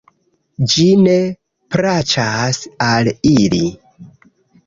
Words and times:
Ĝi 0.71 0.85
ne 1.01 1.17
plaĉas 1.75 2.59
al 2.87 3.11
ili. 3.33 3.61